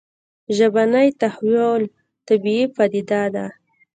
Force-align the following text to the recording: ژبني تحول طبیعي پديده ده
ژبني 0.57 1.07
تحول 1.21 1.81
طبیعي 2.27 2.65
پديده 2.75 3.23
ده 3.33 3.45